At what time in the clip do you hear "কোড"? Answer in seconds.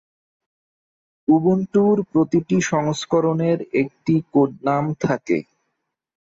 4.33-4.51